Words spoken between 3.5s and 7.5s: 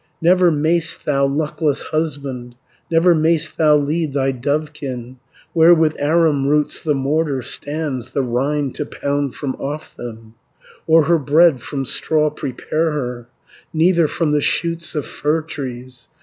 thou lead thy dovekin, Where with arum roots the mortar,